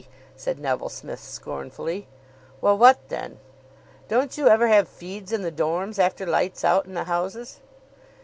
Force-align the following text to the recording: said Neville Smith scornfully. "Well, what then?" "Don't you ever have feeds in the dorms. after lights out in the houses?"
said 0.35 0.57
Neville 0.57 0.89
Smith 0.89 1.19
scornfully. 1.19 2.07
"Well, 2.59 2.75
what 2.75 2.97
then?" 3.09 3.37
"Don't 4.07 4.35
you 4.35 4.47
ever 4.47 4.67
have 4.67 4.87
feeds 4.89 5.31
in 5.31 5.43
the 5.43 5.51
dorms. 5.51 5.99
after 5.99 6.25
lights 6.25 6.63
out 6.65 6.87
in 6.87 6.95
the 6.95 7.03
houses?" 7.03 7.59